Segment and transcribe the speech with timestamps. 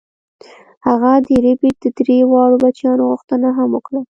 [0.87, 3.99] هغه د ربیټ د درې واړو بچیانو غوښتنه هم وکړه